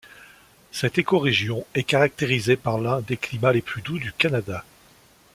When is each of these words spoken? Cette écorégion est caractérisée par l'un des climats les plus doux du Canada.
Cette 0.71 0.97
écorégion 0.97 1.63
est 1.75 1.83
caractérisée 1.83 2.55
par 2.57 2.79
l'un 2.81 3.01
des 3.01 3.17
climats 3.17 3.53
les 3.53 3.61
plus 3.61 3.83
doux 3.83 3.99
du 3.99 4.11
Canada. 4.13 4.65